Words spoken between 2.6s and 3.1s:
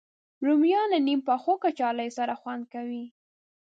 کوي